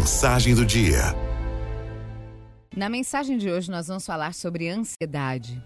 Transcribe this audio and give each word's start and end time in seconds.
Mensagem 0.00 0.54
do 0.54 0.64
dia. 0.64 1.14
Na 2.74 2.88
mensagem 2.88 3.36
de 3.36 3.50
hoje, 3.50 3.70
nós 3.70 3.86
vamos 3.86 4.06
falar 4.06 4.32
sobre 4.32 4.66
ansiedade. 4.66 5.62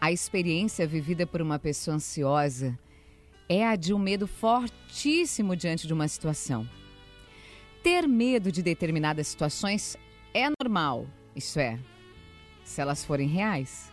A 0.00 0.10
experiência 0.10 0.86
vivida 0.86 1.26
por 1.26 1.42
uma 1.42 1.58
pessoa 1.58 1.96
ansiosa 1.96 2.76
é 3.50 3.66
a 3.66 3.76
de 3.76 3.92
um 3.92 3.98
medo 3.98 4.26
fortíssimo 4.26 5.54
diante 5.54 5.86
de 5.86 5.92
uma 5.92 6.08
situação. 6.08 6.66
Ter 7.82 8.08
medo 8.08 8.50
de 8.50 8.62
determinadas 8.62 9.28
situações 9.28 9.94
é 10.32 10.48
normal, 10.58 11.06
isso 11.36 11.60
é, 11.60 11.78
se 12.64 12.80
elas 12.80 13.04
forem 13.04 13.28
reais. 13.28 13.92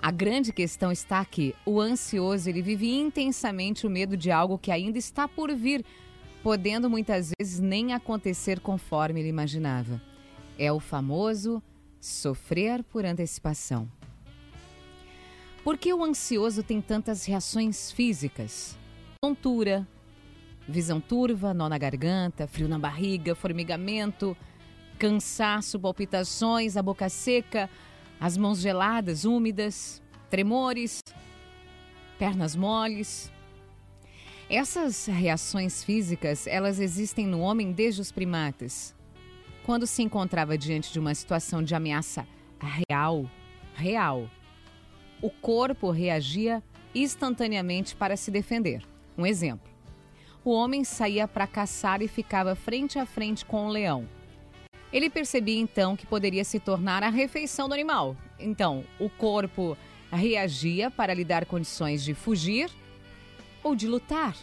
A 0.00 0.10
grande 0.10 0.50
questão 0.50 0.90
está 0.90 1.22
que 1.26 1.54
o 1.66 1.78
ansioso 1.78 2.48
ele 2.48 2.62
vive 2.62 2.90
intensamente 2.90 3.86
o 3.86 3.90
medo 3.90 4.16
de 4.16 4.30
algo 4.30 4.56
que 4.56 4.70
ainda 4.70 4.96
está 4.96 5.28
por 5.28 5.54
vir, 5.54 5.84
podendo 6.42 6.90
muitas 6.90 7.30
vezes 7.38 7.60
nem 7.60 7.92
acontecer 7.92 8.60
conforme 8.60 9.20
ele 9.20 9.28
imaginava. 9.28 10.00
É 10.58 10.72
o 10.72 10.80
famoso 10.80 11.62
sofrer 12.00 12.82
por 12.82 13.04
antecipação. 13.04 13.88
Por 15.62 15.78
que 15.78 15.94
o 15.94 16.02
ansioso 16.02 16.62
tem 16.62 16.80
tantas 16.80 17.24
reações 17.24 17.92
físicas? 17.92 18.76
Tontura, 19.22 19.86
visão 20.68 21.00
turva, 21.00 21.54
nó 21.54 21.68
na 21.68 21.78
garganta, 21.78 22.48
frio 22.48 22.68
na 22.68 22.78
barriga, 22.78 23.36
formigamento, 23.36 24.36
cansaço, 24.98 25.78
palpitações, 25.78 26.76
a 26.76 26.82
boca 26.82 27.08
seca, 27.08 27.70
as 28.20 28.36
mãos 28.36 28.60
geladas, 28.60 29.24
úmidas, 29.24 30.02
tremores, 30.28 30.98
pernas 32.18 32.56
moles. 32.56 33.32
Essas 34.54 35.06
reações 35.06 35.82
físicas, 35.82 36.46
elas 36.46 36.78
existem 36.78 37.26
no 37.26 37.40
homem 37.40 37.72
desde 37.72 38.02
os 38.02 38.12
primatas. 38.12 38.94
Quando 39.64 39.86
se 39.86 40.02
encontrava 40.02 40.58
diante 40.58 40.92
de 40.92 40.98
uma 40.98 41.14
situação 41.14 41.62
de 41.62 41.74
ameaça 41.74 42.28
real, 42.60 43.24
real, 43.74 44.28
o 45.22 45.30
corpo 45.30 45.90
reagia 45.90 46.62
instantaneamente 46.94 47.96
para 47.96 48.14
se 48.14 48.30
defender. 48.30 48.82
Um 49.16 49.24
exemplo: 49.24 49.72
o 50.44 50.50
homem 50.50 50.84
saía 50.84 51.26
para 51.26 51.46
caçar 51.46 52.02
e 52.02 52.06
ficava 52.06 52.54
frente 52.54 52.98
a 52.98 53.06
frente 53.06 53.46
com 53.46 53.68
o 53.68 53.70
leão. 53.70 54.06
Ele 54.92 55.08
percebia 55.08 55.58
então 55.58 55.96
que 55.96 56.06
poderia 56.06 56.44
se 56.44 56.60
tornar 56.60 57.02
a 57.02 57.08
refeição 57.08 57.70
do 57.70 57.72
animal. 57.72 58.14
Então, 58.38 58.84
o 59.00 59.08
corpo 59.08 59.78
reagia 60.12 60.90
para 60.90 61.14
lhe 61.14 61.24
dar 61.24 61.46
condições 61.46 62.04
de 62.04 62.12
fugir 62.12 62.70
ou 63.62 63.74
de 63.74 63.86
lutar. 63.86 64.36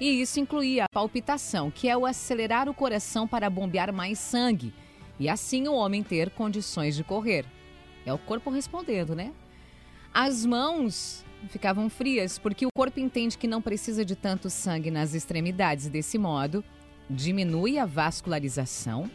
E 0.00 0.20
isso 0.20 0.38
incluía 0.38 0.84
a 0.84 0.88
palpitação, 0.88 1.70
que 1.70 1.88
é 1.88 1.96
o 1.96 2.06
acelerar 2.06 2.68
o 2.68 2.74
coração 2.74 3.26
para 3.26 3.50
bombear 3.50 3.92
mais 3.92 4.18
sangue 4.18 4.72
e 5.18 5.28
assim 5.28 5.66
o 5.66 5.74
homem 5.74 6.02
ter 6.02 6.30
condições 6.30 6.94
de 6.94 7.02
correr. 7.02 7.44
É 8.06 8.12
o 8.12 8.18
corpo 8.18 8.50
respondendo, 8.50 9.14
né? 9.14 9.32
As 10.14 10.46
mãos 10.46 11.24
ficavam 11.48 11.90
frias 11.90 12.38
porque 12.38 12.64
o 12.64 12.70
corpo 12.74 13.00
entende 13.00 13.36
que 13.36 13.48
não 13.48 13.60
precisa 13.60 14.04
de 14.04 14.14
tanto 14.14 14.48
sangue 14.48 14.90
nas 14.90 15.14
extremidades. 15.14 15.88
Desse 15.88 16.16
modo, 16.16 16.64
diminui 17.10 17.78
a 17.78 17.84
vascularização 17.84 19.10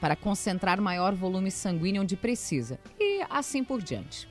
para 0.00 0.14
concentrar 0.14 0.80
maior 0.80 1.14
volume 1.14 1.50
sanguíneo 1.50 2.02
onde 2.02 2.16
precisa 2.16 2.78
e 3.00 3.22
assim 3.28 3.64
por 3.64 3.82
diante. 3.82 4.28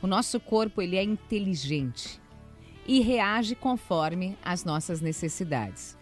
O 0.00 0.06
nosso 0.06 0.40
corpo 0.40 0.80
ele 0.80 0.96
é 0.96 1.02
inteligente 1.02 2.19
e 2.86 3.00
reage 3.00 3.54
conforme 3.54 4.36
as 4.44 4.64
nossas 4.64 5.00
necessidades. 5.00 5.96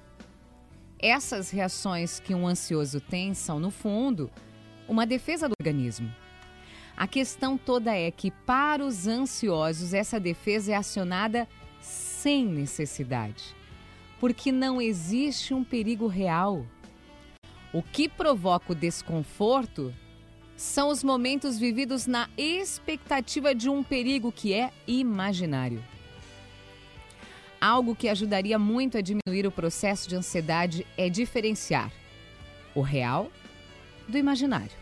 Essas 0.98 1.50
reações 1.50 2.18
que 2.18 2.34
um 2.34 2.46
ansioso 2.46 3.00
tem 3.00 3.34
são, 3.34 3.60
no 3.60 3.70
fundo, 3.70 4.30
uma 4.88 5.06
defesa 5.06 5.48
do 5.48 5.54
organismo. 5.60 6.12
A 6.96 7.06
questão 7.06 7.56
toda 7.56 7.94
é 7.94 8.10
que, 8.10 8.30
para 8.30 8.84
os 8.84 9.06
ansiosos, 9.06 9.94
essa 9.94 10.18
defesa 10.18 10.72
é 10.72 10.74
acionada 10.74 11.46
sem 11.80 12.44
necessidade 12.44 13.58
porque 14.20 14.50
não 14.50 14.80
existe 14.80 15.54
um 15.54 15.64
perigo 15.64 16.06
real. 16.06 16.66
O 17.72 17.82
que 17.82 18.08
provoca 18.08 18.72
o 18.72 18.74
desconforto 18.74 19.94
são 20.56 20.88
os 20.88 21.04
momentos 21.04 21.58
vividos 21.58 22.06
na 22.06 22.28
expectativa 22.36 23.54
de 23.54 23.68
um 23.68 23.82
perigo 23.82 24.32
que 24.32 24.52
é 24.52 24.72
imaginário. 24.86 25.82
Algo 27.60 27.94
que 27.94 28.08
ajudaria 28.08 28.58
muito 28.58 28.96
a 28.96 29.00
diminuir 29.00 29.46
o 29.46 29.50
processo 29.50 30.08
de 30.08 30.14
ansiedade 30.14 30.86
é 30.96 31.08
diferenciar 31.08 31.90
o 32.74 32.80
real 32.80 33.30
do 34.06 34.16
imaginário. 34.16 34.76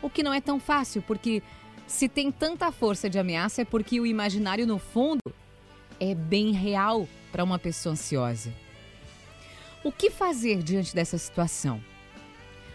O 0.00 0.08
que 0.08 0.22
não 0.22 0.32
é 0.32 0.40
tão 0.40 0.60
fácil, 0.60 1.02
porque 1.02 1.42
se 1.86 2.08
tem 2.08 2.30
tanta 2.30 2.70
força 2.70 3.10
de 3.10 3.18
ameaça 3.18 3.62
é 3.62 3.64
porque 3.64 3.98
o 3.98 4.06
imaginário, 4.06 4.66
no 4.66 4.78
fundo, 4.78 5.20
é 5.98 6.14
bem 6.14 6.52
real 6.52 7.08
para 7.32 7.42
uma 7.42 7.58
pessoa 7.58 7.92
ansiosa. 7.92 8.52
O 9.82 9.90
que 9.90 10.10
fazer 10.10 10.62
diante 10.62 10.94
dessa 10.94 11.18
situação? 11.18 11.82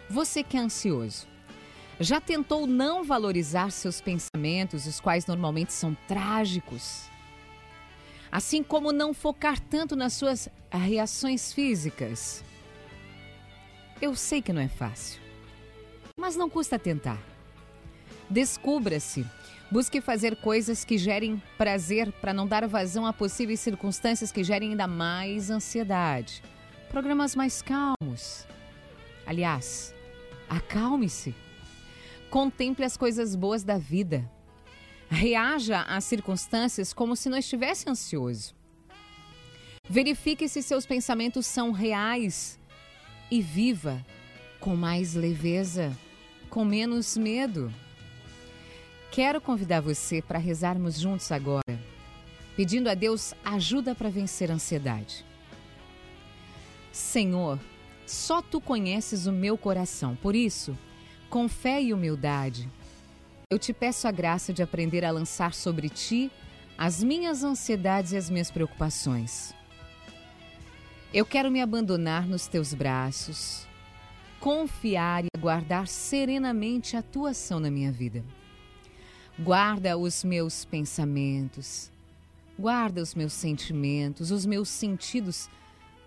Você 0.10 0.44
que 0.44 0.58
é 0.58 0.60
ansioso, 0.60 1.28
já 2.00 2.20
tentou 2.20 2.68
não 2.68 3.04
valorizar 3.04 3.72
seus 3.72 4.02
pensamentos, 4.02 4.86
os 4.86 5.00
quais 5.00 5.26
normalmente 5.26 5.74
são 5.74 5.96
trágicos? 6.08 7.10
Assim 8.32 8.62
como 8.62 8.92
não 8.92 9.14
focar 9.14 9.60
tanto 9.60 9.96
nas 9.96 10.14
suas 10.14 10.50
reações 10.72 11.52
físicas? 11.52 12.44
Eu 14.02 14.16
sei 14.16 14.42
que 14.42 14.54
não 14.54 14.62
é 14.62 14.70
fácil, 14.70 15.20
mas 16.18 16.36
não 16.36 16.50
custa 16.50 16.80
tentar. 16.80 17.22
Descubra-se 18.30 19.26
Busque 19.72 20.02
fazer 20.02 20.36
coisas 20.38 20.84
que 20.84 20.98
gerem 20.98 21.42
prazer 21.56 22.12
para 22.14 22.34
não 22.34 22.48
dar 22.48 22.68
vazão 22.68 23.06
a 23.06 23.14
possíveis 23.14 23.60
circunstâncias 23.60 24.32
que 24.32 24.44
gerem 24.44 24.72
ainda 24.72 24.88
mais 24.88 25.52
ansiedade. 25.52 26.42
Programas 26.90 27.36
mais 27.36 27.62
calmos. 27.62 28.48
Aliás, 29.28 29.94
acalme-se. 30.50 31.36
Contemple 32.32 32.84
as 32.84 32.98
coisas 32.98 33.36
boas 33.36 33.64
da 33.64 33.78
vida. 33.78 34.28
Reaja 35.10 35.82
às 35.82 36.04
circunstâncias 36.04 36.94
como 36.94 37.16
se 37.16 37.30
não 37.30 37.38
estivesse 37.38 37.90
ansioso. 37.90 38.54
Verifique 39.90 40.48
se 40.48 40.62
seus 40.62 40.86
pensamentos 40.86 41.48
são 41.48 41.72
reais 41.72 42.60
e 43.32 43.42
viva 43.42 44.06
com 44.60 44.76
mais 44.76 45.16
leveza, 45.16 45.98
com 46.50 46.64
menos 46.64 47.18
medo. 47.18 47.74
Quero 49.12 49.42
convidar 49.42 49.82
você 49.82 50.22
para 50.22 50.38
rezarmos 50.38 51.00
juntos 51.00 51.32
agora, 51.32 51.80
pedindo 52.56 52.88
a 52.88 52.94
Deus 52.94 53.34
ajuda 53.44 53.96
para 53.96 54.10
vencer 54.10 54.52
a 54.52 54.56
ansiedade. 54.56 55.26
Senhor, 56.92 57.60
só 58.06 58.42
tu 58.42 58.62
conheces 58.62 59.26
o 59.26 59.32
meu 59.32 59.58
coração, 59.58 60.16
por 60.16 60.36
isso, 60.36 60.78
com 61.30 61.48
fé 61.48 61.82
e 61.82 61.94
humildade, 61.94 62.70
eu 63.52 63.58
te 63.58 63.74
peço 63.74 64.08
a 64.08 64.12
graça 64.12 64.54
de 64.54 64.62
aprender 64.62 65.04
a 65.04 65.10
lançar 65.10 65.56
sobre 65.56 65.90
ti 65.90 66.32
as 66.78 67.02
minhas 67.02 67.44
ansiedades 67.44 68.12
e 68.12 68.18
as 68.18 68.30
minhas 68.30 68.52
preocupações. 68.52 69.56
Eu 71.12 71.26
quero 71.26 71.50
me 71.50 71.60
abandonar 71.60 72.28
nos 72.28 72.46
teus 72.46 72.76
braços, 72.76 73.68
confiar 74.40 75.26
e 75.26 75.28
aguardar 75.36 75.88
serenamente 75.88 76.96
a 76.96 77.02
tua 77.02 77.32
ação 77.32 77.60
na 77.60 77.72
minha 77.72 77.92
vida. 77.92 78.24
Guarda 79.40 79.98
os 79.98 80.24
meus 80.24 80.64
pensamentos, 80.64 81.92
guarda 82.58 83.02
os 83.02 83.16
meus 83.16 83.34
sentimentos, 83.34 84.30
os 84.30 84.46
meus 84.46 84.70
sentidos, 84.70 85.50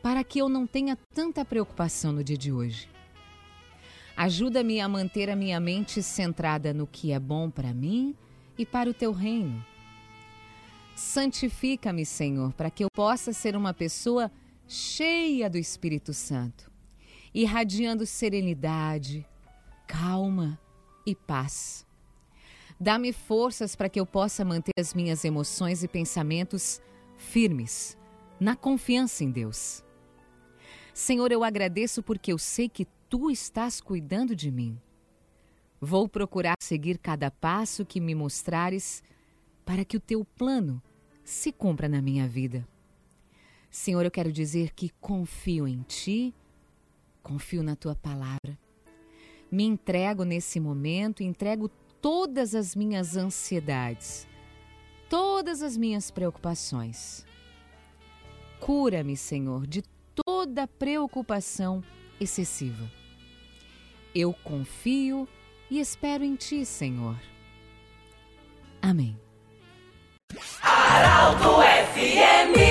para 0.00 0.22
que 0.22 0.38
eu 0.38 0.48
não 0.48 0.64
tenha 0.64 0.96
tanta 1.12 1.44
preocupação 1.44 2.12
no 2.12 2.22
dia 2.22 2.38
de 2.38 2.52
hoje. 2.52 2.91
Ajuda-me 4.16 4.80
a 4.80 4.88
manter 4.88 5.30
a 5.30 5.36
minha 5.36 5.58
mente 5.58 6.02
centrada 6.02 6.72
no 6.72 6.86
que 6.86 7.12
é 7.12 7.18
bom 7.18 7.50
para 7.50 7.72
mim 7.72 8.14
e 8.58 8.66
para 8.66 8.90
o 8.90 8.94
teu 8.94 9.12
reino. 9.12 9.64
Santifica-me, 10.94 12.04
Senhor, 12.04 12.52
para 12.52 12.70
que 12.70 12.84
eu 12.84 12.88
possa 12.92 13.32
ser 13.32 13.56
uma 13.56 13.72
pessoa 13.72 14.30
cheia 14.68 15.48
do 15.48 15.58
Espírito 15.58 16.12
Santo, 16.12 16.70
irradiando 17.34 18.06
serenidade, 18.06 19.26
calma 19.86 20.58
e 21.06 21.14
paz. 21.14 21.86
Dá-me 22.78 23.12
forças 23.12 23.74
para 23.74 23.88
que 23.88 24.00
eu 24.00 24.06
possa 24.06 24.44
manter 24.44 24.72
as 24.78 24.92
minhas 24.92 25.24
emoções 25.24 25.82
e 25.82 25.88
pensamentos 25.88 26.80
firmes, 27.16 27.96
na 28.38 28.56
confiança 28.56 29.24
em 29.24 29.30
Deus. 29.30 29.84
Senhor, 30.92 31.32
eu 31.32 31.42
agradeço 31.42 32.02
porque 32.02 32.32
eu 32.32 32.38
sei 32.38 32.68
que 32.68 32.86
tu 33.12 33.30
estás 33.30 33.78
cuidando 33.78 34.34
de 34.34 34.50
mim. 34.50 34.80
Vou 35.78 36.08
procurar 36.08 36.54
seguir 36.58 36.96
cada 36.96 37.30
passo 37.30 37.84
que 37.84 38.00
me 38.00 38.14
mostrares 38.14 39.04
para 39.66 39.84
que 39.84 39.98
o 39.98 40.00
teu 40.00 40.24
plano 40.24 40.82
se 41.22 41.52
cumpra 41.52 41.90
na 41.90 42.00
minha 42.00 42.26
vida. 42.26 42.66
Senhor, 43.70 44.02
eu 44.02 44.10
quero 44.10 44.32
dizer 44.32 44.72
que 44.72 44.88
confio 44.98 45.68
em 45.68 45.82
ti 45.82 46.34
Confio 47.22 47.62
na 47.62 47.76
tua 47.76 47.94
palavra. 47.94 48.58
Me 49.50 49.64
entrego 49.64 50.24
nesse 50.24 50.58
momento, 50.58 51.22
entrego 51.22 51.68
todas 52.00 52.54
as 52.54 52.74
minhas 52.74 53.14
ansiedades, 53.14 54.26
todas 55.10 55.62
as 55.62 55.76
minhas 55.76 56.10
preocupações. 56.10 57.26
Cura-me, 58.58 59.18
Senhor, 59.18 59.66
de 59.66 59.82
toda 60.14 60.66
preocupação 60.66 61.84
excessiva. 62.18 63.01
Eu 64.14 64.34
confio 64.44 65.28
e 65.70 65.80
espero 65.80 66.22
em 66.22 66.36
Ti, 66.36 66.64
Senhor. 66.66 67.16
Amém. 68.80 69.16
Aralto 70.62 71.62
FM 71.94 72.61